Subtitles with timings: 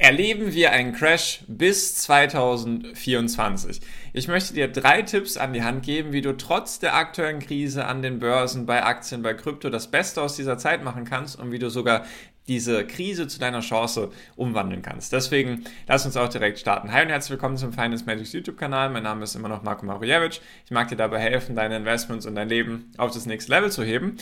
[0.00, 3.82] Erleben wir einen Crash bis 2024?
[4.14, 7.84] Ich möchte dir drei Tipps an die Hand geben, wie du trotz der aktuellen Krise
[7.84, 11.52] an den Börsen, bei Aktien, bei Krypto das Beste aus dieser Zeit machen kannst und
[11.52, 12.06] wie du sogar
[12.48, 15.12] diese Krise zu deiner Chance umwandeln kannst.
[15.12, 16.90] Deswegen lass uns auch direkt starten.
[16.90, 18.88] Hi und herzlich willkommen zum Finance Magics YouTube-Kanal.
[18.88, 20.40] Mein Name ist immer noch Marco Marujewicz.
[20.64, 23.84] Ich mag dir dabei helfen, deine Investments und dein Leben auf das nächste Level zu
[23.84, 24.16] heben.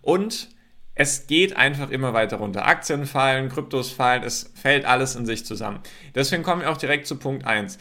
[0.00, 0.48] Und
[0.94, 2.66] es geht einfach immer weiter runter.
[2.66, 5.80] Aktien fallen, Kryptos fallen, es fällt alles in sich zusammen.
[6.14, 7.78] Deswegen kommen wir auch direkt zu Punkt 1.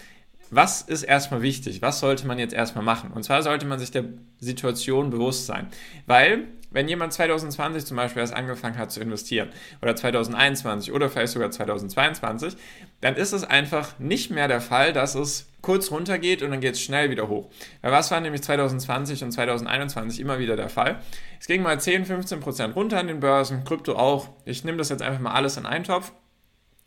[0.50, 1.82] Was ist erstmal wichtig?
[1.82, 3.12] Was sollte man jetzt erstmal machen?
[3.12, 4.06] Und zwar sollte man sich der
[4.40, 5.68] Situation bewusst sein.
[6.06, 9.50] Weil wenn jemand 2020 zum Beispiel erst angefangen hat zu investieren
[9.82, 12.58] oder 2021 oder vielleicht sogar 2022,
[13.00, 16.60] dann ist es einfach nicht mehr der Fall, dass es kurz runter geht und dann
[16.60, 17.50] geht es schnell wieder hoch.
[17.82, 21.00] Weil was war nämlich 2020 und 2021 immer wieder der Fall?
[21.40, 24.30] Es ging mal 10, 15 Prozent runter an den Börsen, Krypto auch.
[24.46, 26.12] Ich nehme das jetzt einfach mal alles in einen Topf.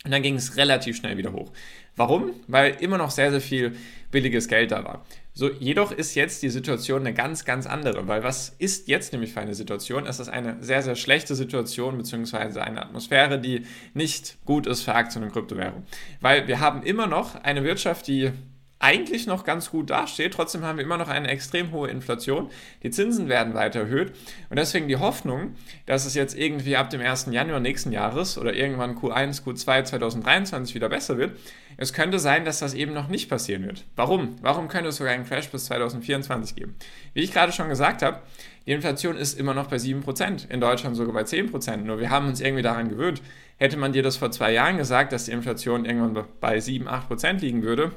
[0.05, 1.51] Und dann ging es relativ schnell wieder hoch.
[1.97, 2.31] Warum?
[2.47, 3.77] Weil immer noch sehr, sehr viel
[4.13, 5.05] billiges Geld da war.
[5.39, 9.35] So, jedoch ist jetzt die Situation eine ganz, ganz andere, weil was ist jetzt nämlich
[9.35, 10.07] für eine Situation?
[10.07, 14.95] Es ist eine sehr, sehr schlechte Situation, beziehungsweise eine Atmosphäre, die nicht gut ist für
[14.95, 15.85] Aktien und Kryptowährungen.
[16.23, 18.33] Weil wir haben immer noch eine Wirtschaft, die
[18.79, 20.35] eigentlich noch ganz gut dasteht.
[20.35, 22.51] Trotzdem haben wir immer noch eine extrem hohe Inflation.
[22.83, 24.13] Die Zinsen werden weiter erhöht.
[24.51, 25.55] Und deswegen die Hoffnung,
[25.87, 27.29] dass es jetzt irgendwie ab dem 1.
[27.31, 31.39] Januar nächsten Jahres oder irgendwann Q1, Q2 2023 wieder besser wird.
[31.79, 33.85] Es könnte sein, dass das eben noch nicht passieren wird.
[33.97, 34.37] Warum?
[34.43, 36.75] Warum könnte es sogar einen Crash bis 2024 geben?
[37.15, 38.21] Wie ich gerade schon gesagt habe,
[38.67, 41.79] die Inflation ist immer noch bei 7%, in Deutschland sogar bei 10%.
[41.79, 43.23] Nur wir haben uns irgendwie daran gewöhnt.
[43.59, 47.41] Hätte man dir das vor zwei Jahren gesagt, dass die Inflation irgendwann bei 7, 8%
[47.41, 47.93] liegen würde,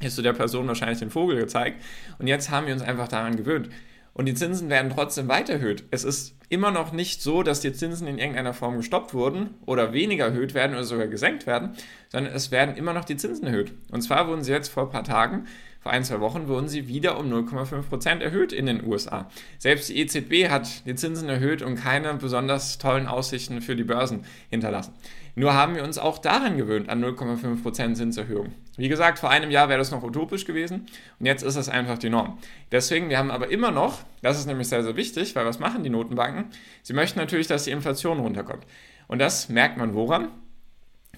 [0.00, 1.82] hättest du der Person wahrscheinlich den Vogel gezeigt.
[2.18, 3.68] Und jetzt haben wir uns einfach daran gewöhnt.
[4.14, 5.84] Und die Zinsen werden trotzdem weiter erhöht.
[5.92, 9.92] Es ist immer noch nicht so, dass die Zinsen in irgendeiner Form gestoppt wurden oder
[9.92, 11.74] weniger erhöht werden oder sogar gesenkt werden,
[12.08, 13.72] sondern es werden immer noch die Zinsen erhöht.
[13.92, 15.46] Und zwar wurden sie jetzt vor ein paar Tagen,
[15.80, 19.30] vor ein, zwei Wochen, wurden sie wieder um 0,5% erhöht in den USA.
[19.58, 24.24] Selbst die EZB hat die Zinsen erhöht und keine besonders tollen Aussichten für die Börsen
[24.50, 24.92] hinterlassen.
[25.34, 28.52] Nur haben wir uns auch daran gewöhnt, an 0,5% Zinserhöhung.
[28.76, 30.86] Wie gesagt, vor einem Jahr wäre das noch utopisch gewesen
[31.20, 32.38] und jetzt ist es einfach die Norm.
[32.72, 35.84] Deswegen, wir haben aber immer noch, das ist nämlich sehr, sehr wichtig, weil was machen
[35.84, 36.46] die Notenbanken?
[36.82, 38.66] Sie möchten natürlich, dass die Inflation runterkommt.
[39.06, 40.28] Und das merkt man woran?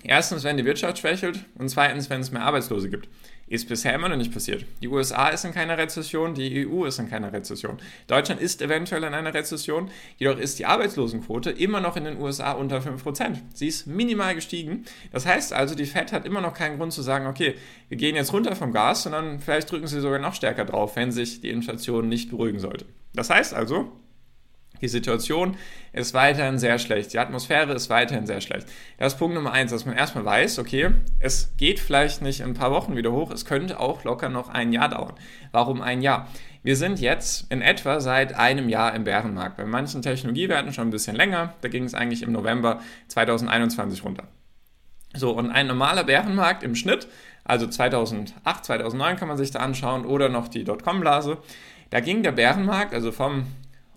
[0.02, 3.08] Erstens, wenn die Wirtschaft schwächelt und zweitens, wenn es mehr Arbeitslose gibt.
[3.50, 4.64] Ist bisher immer noch nicht passiert.
[4.80, 7.78] Die USA ist in keiner Rezession, die EU ist in keiner Rezession.
[8.06, 12.52] Deutschland ist eventuell in einer Rezession, jedoch ist die Arbeitslosenquote immer noch in den USA
[12.52, 13.38] unter 5%.
[13.52, 14.84] Sie ist minimal gestiegen.
[15.10, 17.56] Das heißt also, die Fed hat immer noch keinen Grund zu sagen, okay,
[17.88, 21.10] wir gehen jetzt runter vom Gas, sondern vielleicht drücken sie sogar noch stärker drauf, wenn
[21.10, 22.86] sich die Inflation nicht beruhigen sollte.
[23.14, 23.90] Das heißt also,
[24.80, 25.56] die Situation
[25.92, 27.12] ist weiterhin sehr schlecht.
[27.12, 28.66] Die Atmosphäre ist weiterhin sehr schlecht.
[28.98, 32.48] Das ist Punkt Nummer eins, dass man erstmal weiß, okay, es geht vielleicht nicht in
[32.50, 35.14] ein paar Wochen wieder hoch, es könnte auch locker noch ein Jahr dauern.
[35.52, 36.28] Warum ein Jahr?
[36.62, 39.56] Wir sind jetzt in etwa seit einem Jahr im Bärenmarkt.
[39.56, 41.54] Bei manchen Technologiewerten schon ein bisschen länger.
[41.62, 44.24] Da ging es eigentlich im November 2021 runter.
[45.14, 47.08] So, und ein normaler Bärenmarkt im Schnitt,
[47.44, 51.38] also 2008, 2009 kann man sich da anschauen, oder noch die Dotcom-Blase,
[51.90, 53.46] da ging der Bärenmarkt, also vom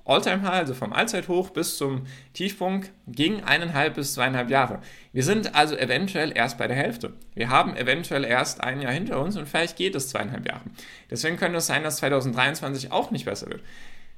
[0.05, 4.79] Alltime-High, also vom Allzeithoch bis zum Tiefpunkt, ging eineinhalb bis zweieinhalb Jahre.
[5.13, 7.13] Wir sind also eventuell erst bei der Hälfte.
[7.35, 10.63] Wir haben eventuell erst ein Jahr hinter uns und vielleicht geht es zweieinhalb Jahre.
[11.09, 13.61] Deswegen könnte es sein, dass 2023 auch nicht besser wird.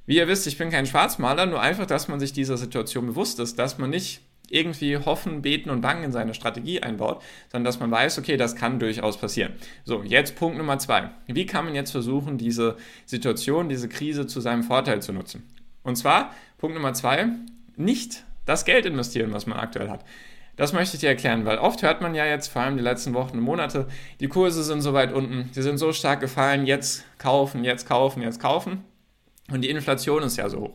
[0.06, 3.40] Wie ihr wisst, ich bin kein Schwarzmaler, nur einfach, dass man sich dieser Situation bewusst
[3.40, 7.80] ist, dass man nicht irgendwie hoffen, beten und bangen in seine Strategie einbaut, sondern dass
[7.80, 9.54] man weiß, okay, das kann durchaus passieren.
[9.84, 11.10] So, jetzt Punkt Nummer zwei.
[11.26, 12.76] Wie kann man jetzt versuchen, diese
[13.06, 15.42] Situation, diese Krise zu seinem Vorteil zu nutzen?
[15.86, 17.28] Und zwar, Punkt Nummer zwei,
[17.76, 20.04] nicht das Geld investieren, was man aktuell hat.
[20.56, 23.14] Das möchte ich dir erklären, weil oft hört man ja jetzt, vor allem die letzten
[23.14, 23.86] Wochen und Monate,
[24.20, 28.22] die Kurse sind so weit unten, die sind so stark gefallen, jetzt kaufen, jetzt kaufen,
[28.22, 28.82] jetzt kaufen.
[29.50, 30.72] Und die Inflation ist ja so hoch.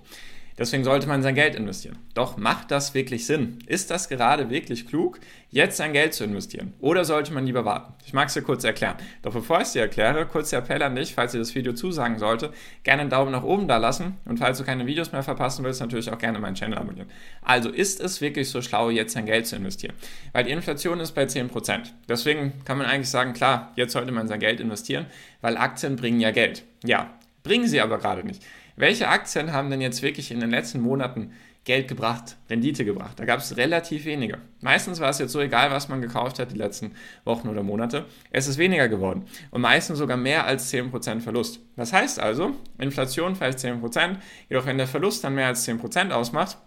[0.61, 1.97] Deswegen sollte man sein Geld investieren.
[2.13, 3.57] Doch macht das wirklich Sinn?
[3.65, 6.75] Ist das gerade wirklich klug, jetzt sein Geld zu investieren?
[6.79, 7.95] Oder sollte man lieber warten?
[8.05, 8.95] Ich mag es dir kurz erklären.
[9.23, 11.73] Doch bevor ich es dir erkläre, kurz der Appell an dich, falls dir das Video
[11.73, 12.53] zusagen sollte,
[12.83, 15.81] gerne einen Daumen nach oben da lassen und falls du keine Videos mehr verpassen willst,
[15.81, 17.09] natürlich auch gerne meinen Channel abonnieren.
[17.41, 19.95] Also ist es wirklich so schlau, jetzt sein Geld zu investieren?
[20.31, 21.89] Weil die Inflation ist bei 10%.
[22.07, 25.07] Deswegen kann man eigentlich sagen, klar, jetzt sollte man sein Geld investieren,
[25.41, 26.61] weil Aktien bringen ja Geld.
[26.83, 27.09] Ja,
[27.41, 28.43] bringen sie aber gerade nicht.
[28.81, 31.33] Welche Aktien haben denn jetzt wirklich in den letzten Monaten
[31.65, 33.19] Geld gebracht, Rendite gebracht?
[33.19, 34.39] Da gab es relativ wenige.
[34.59, 38.07] Meistens war es jetzt so egal, was man gekauft hat die letzten Wochen oder Monate.
[38.31, 41.59] Es ist weniger geworden und meistens sogar mehr als 10% Verlust.
[41.75, 44.15] Das heißt also, Inflation vielleicht 10%,
[44.49, 46.57] jedoch wenn der Verlust dann mehr als 10% ausmacht,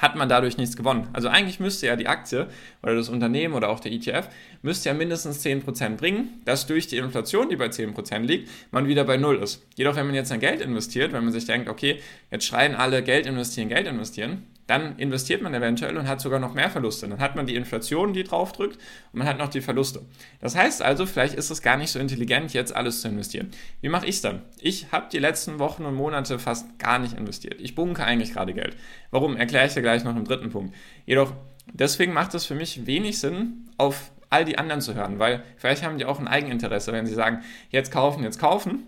[0.00, 1.08] hat man dadurch nichts gewonnen.
[1.12, 2.48] Also eigentlich müsste ja die Aktie
[2.82, 4.28] oder das Unternehmen oder auch der ETF
[4.62, 9.04] müsste ja mindestens 10% bringen, dass durch die Inflation, die bei 10% liegt, man wieder
[9.04, 9.62] bei Null ist.
[9.76, 12.00] Jedoch, wenn man jetzt ein Geld investiert, wenn man sich denkt, okay,
[12.30, 16.54] jetzt schreien alle Geld investieren, Geld investieren, dann investiert man eventuell und hat sogar noch
[16.54, 17.08] mehr Verluste.
[17.08, 18.76] Dann hat man die Inflation, die draufdrückt
[19.12, 20.02] und man hat noch die Verluste.
[20.40, 23.50] Das heißt also, vielleicht ist es gar nicht so intelligent, jetzt alles zu investieren.
[23.80, 24.42] Wie mache ich es dann?
[24.60, 27.60] Ich habe die letzten Wochen und Monate fast gar nicht investiert.
[27.60, 28.76] Ich bunke eigentlich gerade Geld.
[29.10, 29.36] Warum?
[29.36, 30.74] Erkläre ich dir gleich noch im dritten Punkt.
[31.06, 31.32] Jedoch,
[31.72, 35.84] deswegen macht es für mich wenig Sinn, auf all die anderen zu hören, weil vielleicht
[35.84, 38.86] haben die auch ein Eigeninteresse, wenn sie sagen, jetzt kaufen, jetzt kaufen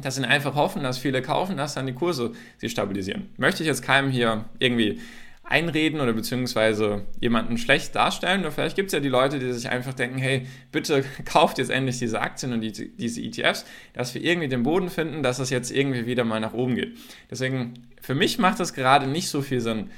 [0.00, 3.30] dass sie einfach hoffen, dass viele kaufen, dass dann die Kurse sich stabilisieren.
[3.38, 5.00] Möchte ich jetzt keinem hier irgendwie
[5.48, 8.40] einreden oder beziehungsweise jemanden schlecht darstellen.
[8.40, 11.70] Oder vielleicht gibt es ja die Leute, die sich einfach denken, hey, bitte kauft jetzt
[11.70, 13.64] endlich diese Aktien und die, diese ETFs,
[13.94, 16.96] dass wir irgendwie den Boden finden, dass es jetzt irgendwie wieder mal nach oben geht.
[17.30, 19.90] Deswegen, für mich macht es gerade nicht so viel Sinn,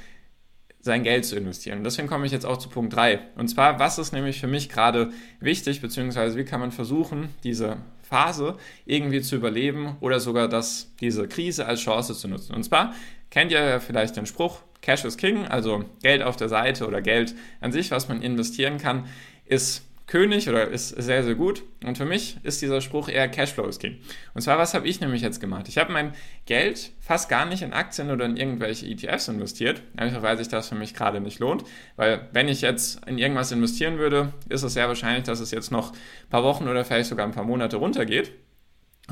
[0.81, 1.83] sein Geld zu investieren.
[1.83, 3.19] Deswegen komme ich jetzt auch zu Punkt 3.
[3.35, 5.11] Und zwar, was ist nämlich für mich gerade
[5.41, 7.77] wichtig, beziehungsweise wie kann man versuchen, diese
[8.09, 12.55] Phase irgendwie zu überleben oder sogar das, diese Krise als Chance zu nutzen.
[12.55, 12.93] Und zwar
[13.29, 17.01] kennt ihr ja vielleicht den Spruch, Cash is King, also Geld auf der Seite oder
[17.01, 19.05] Geld an sich, was man investieren kann,
[19.45, 21.61] ist König oder ist sehr, sehr gut.
[21.85, 23.99] Und für mich ist dieser Spruch eher Cashflow ist King.
[24.33, 25.67] Und zwar, was habe ich nämlich jetzt gemacht?
[25.67, 26.13] Ich habe mein
[26.47, 30.67] Geld fast gar nicht in Aktien oder in irgendwelche ETFs investiert, einfach weil sich das
[30.67, 31.63] für mich gerade nicht lohnt.
[31.95, 35.71] Weil wenn ich jetzt in irgendwas investieren würde, ist es sehr wahrscheinlich, dass es jetzt
[35.71, 38.31] noch ein paar Wochen oder vielleicht sogar ein paar Monate runtergeht.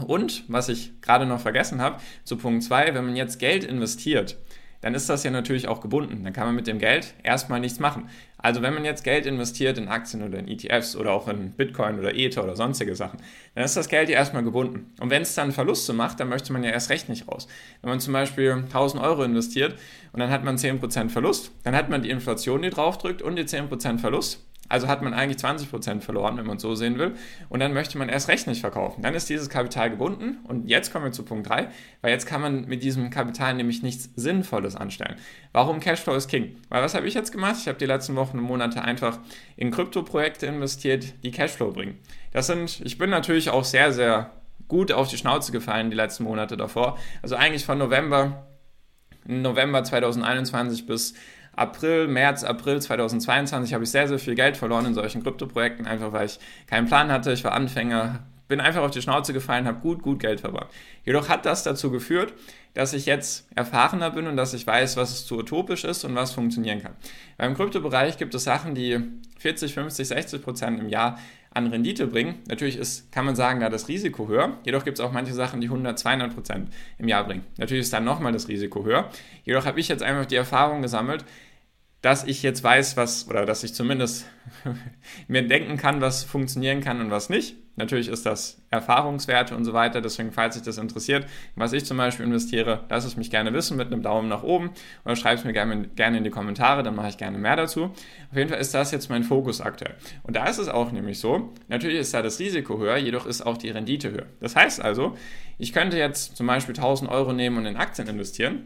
[0.08, 4.38] Und was ich gerade noch vergessen habe, zu Punkt 2, wenn man jetzt Geld investiert,
[4.82, 6.24] dann ist das ja natürlich auch gebunden.
[6.24, 8.10] Dann kann man mit dem Geld erstmal nichts machen.
[8.38, 11.98] Also wenn man jetzt Geld investiert in Aktien oder in ETFs oder auch in Bitcoin
[11.98, 13.20] oder Ether oder sonstige Sachen,
[13.56, 14.94] dann ist das Geld ja erstmal gebunden.
[15.00, 17.48] Und wenn es dann Verluste macht, dann möchte man ja erst recht nicht raus.
[17.82, 19.76] Wenn man zum Beispiel 1000 Euro investiert
[20.14, 23.44] und dann hat man 10% Verlust, dann hat man die Inflation, die draufdrückt und die
[23.44, 27.14] 10% Verlust also hat man eigentlich 20% verloren, wenn man es so sehen will.
[27.48, 29.02] Und dann möchte man erst recht nicht verkaufen.
[29.02, 30.40] Dann ist dieses Kapital gebunden.
[30.44, 31.70] Und jetzt kommen wir zu Punkt 3,
[32.02, 35.16] weil jetzt kann man mit diesem Kapital nämlich nichts Sinnvolles anstellen.
[35.54, 36.58] Warum Cashflow ist King?
[36.70, 37.56] Weil was habe ich jetzt gemacht?
[37.62, 39.20] Ich habe die letzten Wochen und Monate einfach
[39.56, 41.98] in Kryptoprojekte investiert, die Cashflow bringen.
[42.34, 44.32] Das sind, ich bin natürlich auch sehr, sehr
[44.68, 46.98] gut auf die Schnauze gefallen die letzten Monate davor.
[47.22, 48.48] Also eigentlich von November,
[49.26, 51.14] November 2021 bis
[51.58, 56.14] April, März, April 2022 habe ich sehr, sehr viel Geld verloren in solchen Kryptoprojekten, einfach
[56.14, 57.34] weil ich keinen Plan hatte.
[57.34, 60.68] Ich war Anfänger, bin einfach auf die Schnauze gefallen, habe gut, gut Geld verbracht.
[61.04, 62.34] Jedoch hat das dazu geführt,
[62.76, 66.32] dass ich jetzt erfahrener bin und dass ich weiß, was zu utopisch ist und was
[66.32, 66.94] funktionieren kann.
[67.38, 69.00] Beim Kryptobereich gibt es Sachen, die
[69.40, 71.18] 40, 50, 60 Prozent im Jahr
[71.58, 72.36] an Rendite bringen.
[72.48, 74.58] Natürlich ist, kann man sagen, da das Risiko höher.
[74.64, 76.70] Jedoch gibt es auch manche Sachen, die 100, 200 Prozent
[77.00, 77.44] im Jahr bringen.
[77.58, 79.10] Natürlich ist dann nochmal das Risiko höher.
[79.44, 81.26] Jedoch habe ich jetzt einfach die Erfahrung gesammelt,
[82.02, 84.26] dass ich jetzt weiß, was, oder dass ich zumindest
[85.28, 87.56] mir denken kann, was funktionieren kann und was nicht.
[87.76, 91.98] Natürlich ist das Erfahrungswerte und so weiter, deswegen, falls sich das interessiert, was ich zum
[91.98, 94.72] Beispiel investiere, lass es mich gerne wissen mit einem Daumen nach oben
[95.06, 97.92] oder schreib es mir gerne, gerne in die Kommentare, dann mache ich gerne mehr dazu.
[98.32, 99.94] Auf jeden Fall ist das jetzt mein Fokus aktuell.
[100.24, 103.46] Und da ist es auch nämlich so, natürlich ist da das Risiko höher, jedoch ist
[103.46, 104.26] auch die Rendite höher.
[104.40, 105.16] Das heißt also,
[105.60, 108.66] ich könnte jetzt zum Beispiel 1000 Euro nehmen und in Aktien investieren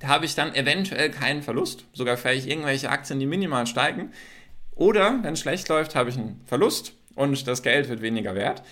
[0.00, 4.12] da habe ich dann eventuell keinen Verlust, sogar vielleicht irgendwelche Aktien, die minimal steigen.
[4.74, 8.62] Oder wenn es schlecht läuft, habe ich einen Verlust und das Geld wird weniger wert.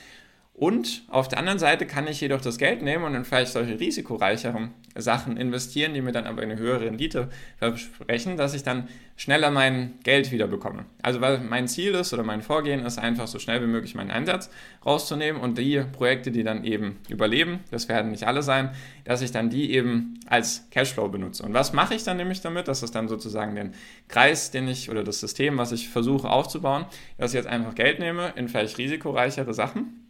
[0.56, 3.80] Und auf der anderen Seite kann ich jedoch das Geld nehmen und dann vielleicht solche
[3.80, 9.50] risikoreicheren Sachen investieren, die mir dann aber eine höhere Rendite versprechen, dass ich dann schneller
[9.50, 10.84] mein Geld wieder bekomme.
[11.02, 14.12] Also weil mein Ziel ist oder mein Vorgehen ist einfach so schnell wie möglich meinen
[14.12, 14.48] Einsatz
[14.86, 18.70] rauszunehmen und die Projekte, die dann eben überleben, das werden nicht alle sein,
[19.04, 21.42] dass ich dann die eben als Cashflow benutze.
[21.42, 22.68] Und was mache ich dann nämlich damit?
[22.68, 23.72] Das ist dann sozusagen den
[24.06, 26.84] Kreis, den ich oder das System, was ich versuche aufzubauen,
[27.18, 30.03] dass ich jetzt einfach Geld nehme in vielleicht risikoreichere Sachen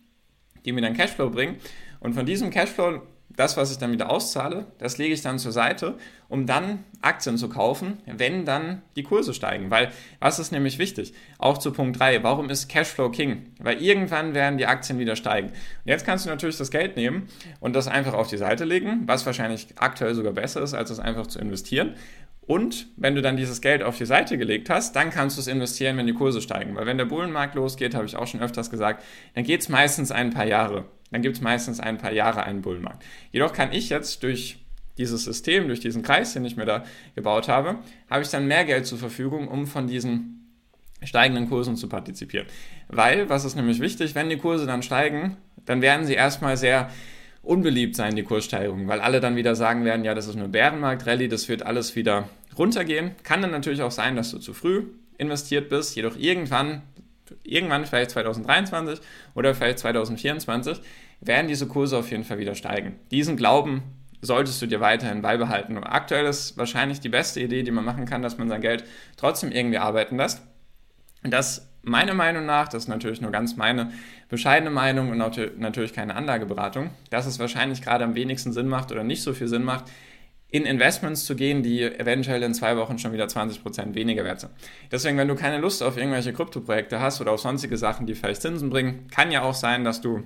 [0.64, 1.56] die mir dann Cashflow bringen.
[2.00, 3.02] Und von diesem Cashflow,
[3.36, 5.96] das, was ich dann wieder auszahle, das lege ich dann zur Seite,
[6.28, 9.70] um dann Aktien zu kaufen, wenn dann die Kurse steigen.
[9.70, 9.90] Weil,
[10.20, 11.14] was ist nämlich wichtig?
[11.38, 13.52] Auch zu Punkt 3, warum ist Cashflow King?
[13.58, 15.48] Weil irgendwann werden die Aktien wieder steigen.
[15.48, 15.56] Und
[15.86, 17.28] jetzt kannst du natürlich das Geld nehmen
[17.60, 21.00] und das einfach auf die Seite legen, was wahrscheinlich aktuell sogar besser ist, als es
[21.00, 21.94] einfach zu investieren.
[22.46, 25.46] Und wenn du dann dieses Geld auf die Seite gelegt hast, dann kannst du es
[25.46, 26.74] investieren, wenn die Kurse steigen.
[26.74, 29.02] Weil wenn der Bullenmarkt losgeht, habe ich auch schon öfters gesagt,
[29.34, 30.84] dann geht es meistens ein paar Jahre.
[31.10, 33.02] Dann gibt es meistens ein paar Jahre einen Bullenmarkt.
[33.32, 34.58] Jedoch kann ich jetzt durch
[34.98, 36.84] dieses System, durch diesen Kreis, den ich mir da
[37.14, 37.78] gebaut habe,
[38.10, 40.44] habe ich dann mehr Geld zur Verfügung, um von diesen
[41.02, 42.46] steigenden Kursen zu partizipieren.
[42.88, 46.90] Weil, was ist nämlich wichtig, wenn die Kurse dann steigen, dann werden sie erstmal sehr
[47.44, 51.28] unbeliebt sein, die Kurssteigerung, weil alle dann wieder sagen werden, ja, das ist nur Bärenmarkt-Rallye,
[51.28, 53.12] das wird alles wieder runtergehen.
[53.22, 54.84] Kann dann natürlich auch sein, dass du zu früh
[55.18, 56.82] investiert bist, jedoch irgendwann,
[57.42, 59.00] irgendwann vielleicht 2023
[59.34, 60.80] oder vielleicht 2024,
[61.20, 62.96] werden diese Kurse auf jeden Fall wieder steigen.
[63.10, 63.82] Diesen Glauben
[64.20, 65.76] solltest du dir weiterhin beibehalten.
[65.76, 68.84] Und aktuell ist wahrscheinlich die beste Idee, die man machen kann, dass man sein Geld
[69.16, 70.42] trotzdem irgendwie arbeiten lässt.
[71.22, 73.92] Und das meiner Meinung nach, das ist natürlich nur ganz meine
[74.28, 79.04] bescheidene Meinung und natürlich keine Anlageberatung, dass es wahrscheinlich gerade am wenigsten Sinn macht oder
[79.04, 79.84] nicht so viel Sinn macht,
[80.48, 84.52] in Investments zu gehen, die eventuell in zwei Wochen schon wieder 20% weniger wert sind.
[84.92, 88.42] Deswegen, wenn du keine Lust auf irgendwelche Kryptoprojekte hast oder auf sonstige Sachen, die vielleicht
[88.42, 90.22] Zinsen bringen, kann ja auch sein, dass du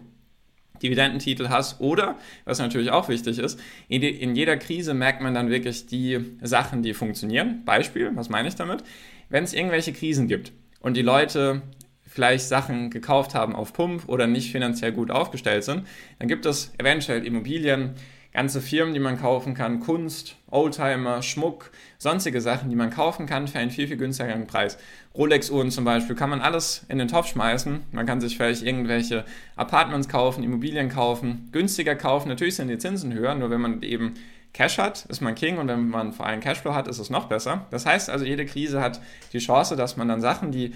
[0.82, 5.86] Dividendentitel hast oder, was natürlich auch wichtig ist, in jeder Krise merkt man dann wirklich
[5.86, 7.64] die Sachen, die funktionieren.
[7.64, 8.84] Beispiel, was meine ich damit?
[9.30, 11.62] Wenn es irgendwelche Krisen gibt und die Leute
[12.06, 15.86] vielleicht Sachen gekauft haben auf Pump oder nicht finanziell gut aufgestellt sind,
[16.18, 17.94] dann gibt es eventuell Immobilien,
[18.32, 23.48] ganze Firmen, die man kaufen kann, Kunst, Oldtimer, Schmuck, sonstige Sachen, die man kaufen kann
[23.48, 24.78] für einen viel, viel günstigeren Preis.
[25.14, 27.80] Rolex-Uhren zum Beispiel kann man alles in den Topf schmeißen.
[27.92, 29.24] Man kann sich vielleicht irgendwelche
[29.56, 32.28] Apartments kaufen, Immobilien kaufen, günstiger kaufen.
[32.28, 34.14] Natürlich sind die Zinsen höher, nur wenn man eben
[34.52, 37.26] Cash hat, ist man King und wenn man vor allem Cashflow hat, ist es noch
[37.26, 37.66] besser.
[37.70, 39.00] Das heißt also, jede Krise hat
[39.32, 40.72] die Chance, dass man dann Sachen, die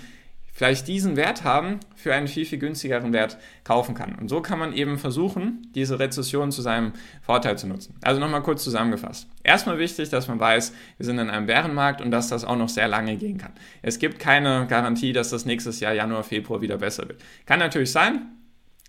[0.52, 4.14] vielleicht diesen Wert haben, für einen viel, viel günstigeren Wert kaufen kann.
[4.14, 6.92] Und so kann man eben versuchen, diese Rezession zu seinem
[7.22, 7.96] Vorteil zu nutzen.
[8.02, 9.26] Also nochmal kurz zusammengefasst.
[9.42, 12.68] Erstmal wichtig, dass man weiß, wir sind in einem Bärenmarkt und dass das auch noch
[12.68, 13.52] sehr lange gehen kann.
[13.80, 17.22] Es gibt keine Garantie, dass das nächstes Jahr Januar, Februar wieder besser wird.
[17.46, 18.26] Kann natürlich sein,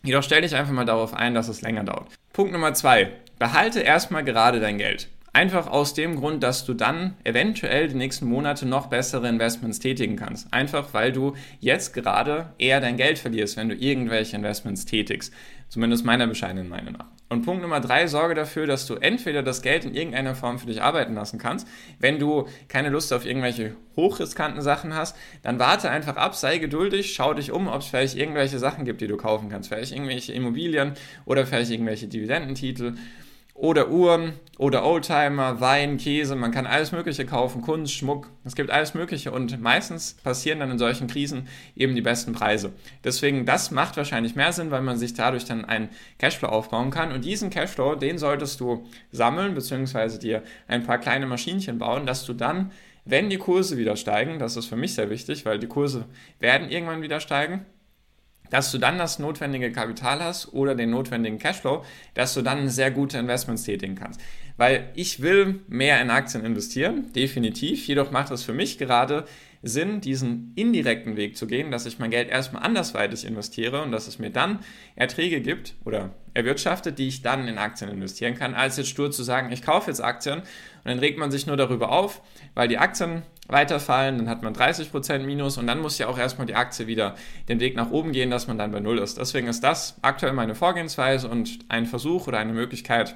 [0.03, 2.09] jedoch stell dich einfach mal darauf ein, dass es länger dauert.
[2.33, 3.11] Punkt Nummer zwei.
[3.39, 5.07] Behalte erstmal gerade dein Geld.
[5.35, 10.15] Einfach aus dem Grund, dass du dann eventuell die nächsten Monate noch bessere Investments tätigen
[10.15, 10.53] kannst.
[10.53, 15.33] Einfach weil du jetzt gerade eher dein Geld verlierst, wenn du irgendwelche Investments tätigst.
[15.69, 17.07] Zumindest meiner bescheidenen Meinung nach.
[17.29, 20.67] Und Punkt Nummer drei, sorge dafür, dass du entweder das Geld in irgendeiner Form für
[20.67, 21.67] dich arbeiten lassen kannst.
[21.97, 27.15] Wenn du keine Lust auf irgendwelche hochriskanten Sachen hast, dann warte einfach ab, sei geduldig,
[27.15, 29.69] schau dich um, ob es vielleicht irgendwelche Sachen gibt, die du kaufen kannst.
[29.69, 30.93] Vielleicht irgendwelche Immobilien
[31.25, 32.93] oder vielleicht irgendwelche Dividendentitel
[33.53, 38.71] oder Uhren oder Oldtimer, Wein, Käse, man kann alles Mögliche kaufen, Kunst, Schmuck, es gibt
[38.71, 39.31] alles Mögliche.
[39.31, 42.71] Und meistens passieren dann in solchen Krisen eben die besten Preise.
[43.03, 47.11] Deswegen, das macht wahrscheinlich mehr Sinn, weil man sich dadurch dann einen Cashflow aufbauen kann.
[47.11, 52.25] Und diesen Cashflow, den solltest du sammeln, beziehungsweise dir ein paar kleine Maschinchen bauen, dass
[52.25, 52.71] du dann,
[53.05, 56.05] wenn die Kurse wieder steigen, das ist für mich sehr wichtig, weil die Kurse
[56.39, 57.65] werden irgendwann wieder steigen,
[58.53, 61.83] dass du dann das notwendige Kapital hast oder den notwendigen Cashflow,
[62.13, 64.21] dass du dann sehr gute Investments tätigen kannst.
[64.57, 67.87] Weil ich will mehr in Aktien investieren, definitiv.
[67.87, 69.25] Jedoch macht es für mich gerade
[69.63, 74.07] Sinn, diesen indirekten Weg zu gehen, dass ich mein Geld erstmal andersweitig investiere und dass
[74.07, 74.59] es mir dann
[74.95, 79.23] Erträge gibt oder erwirtschaftet, die ich dann in Aktien investieren kann, als jetzt stur zu
[79.23, 80.45] sagen, ich kaufe jetzt Aktien und
[80.83, 82.21] dann regt man sich nur darüber auf,
[82.53, 86.47] weil die Aktien weiterfallen, dann hat man 30% Minus und dann muss ja auch erstmal
[86.47, 87.15] die Aktie wieder
[87.49, 89.17] den Weg nach oben gehen, dass man dann bei Null ist.
[89.17, 93.15] Deswegen ist das aktuell meine Vorgehensweise und ein Versuch oder eine Möglichkeit,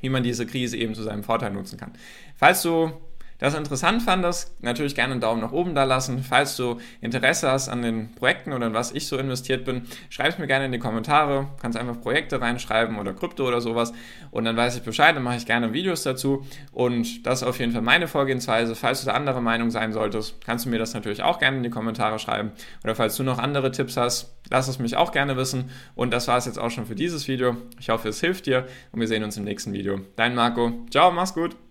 [0.00, 1.92] wie man diese Krise eben zu seinem Vorteil nutzen kann.
[2.34, 2.92] Falls du
[3.38, 6.22] das interessant fandest, natürlich gerne einen Daumen nach oben da lassen.
[6.22, 10.32] Falls du Interesse hast an den Projekten oder in was ich so investiert bin, schreib
[10.32, 11.48] es mir gerne in die Kommentare.
[11.56, 13.92] Du kannst einfach Projekte reinschreiben oder Krypto oder sowas
[14.30, 17.58] und dann weiß ich Bescheid, dann mache ich gerne Videos dazu und das ist auf
[17.58, 18.74] jeden Fall meine Vorgehensweise.
[18.74, 21.62] Falls du da andere Meinung sein solltest, kannst du mir das natürlich auch gerne in
[21.62, 22.52] die Kommentare schreiben
[22.84, 26.28] oder falls du noch andere Tipps hast, lass es mich auch gerne wissen und das
[26.28, 27.56] war es jetzt auch schon für dieses Video.
[27.78, 30.00] Ich hoffe, es hilft dir und wir sehen uns im nächsten Video.
[30.16, 30.72] Dein Marco.
[30.90, 31.56] Ciao, mach's gut.